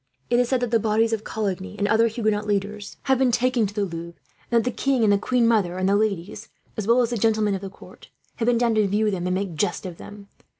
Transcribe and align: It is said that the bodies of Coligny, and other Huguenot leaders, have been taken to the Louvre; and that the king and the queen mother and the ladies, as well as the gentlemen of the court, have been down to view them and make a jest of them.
It 0.31 0.39
is 0.39 0.49
said 0.49 0.61
that 0.61 0.71
the 0.71 0.79
bodies 0.79 1.13
of 1.13 1.23
Coligny, 1.23 1.77
and 1.77 1.87
other 1.87 2.07
Huguenot 2.07 2.47
leaders, 2.47 2.97
have 3.03 3.19
been 3.19 3.31
taken 3.31 3.67
to 3.67 3.73
the 3.75 3.83
Louvre; 3.85 4.19
and 4.49 4.57
that 4.57 4.63
the 4.63 4.75
king 4.75 5.03
and 5.03 5.13
the 5.13 5.17
queen 5.19 5.47
mother 5.47 5.77
and 5.77 5.87
the 5.87 5.95
ladies, 5.95 6.49
as 6.75 6.87
well 6.87 7.03
as 7.03 7.11
the 7.11 7.17
gentlemen 7.19 7.53
of 7.53 7.61
the 7.61 7.69
court, 7.69 8.09
have 8.37 8.47
been 8.47 8.57
down 8.57 8.73
to 8.73 8.87
view 8.87 9.11
them 9.11 9.27
and 9.27 9.35
make 9.35 9.49
a 9.49 9.53
jest 9.53 9.85
of 9.85 9.97
them. 9.97 10.27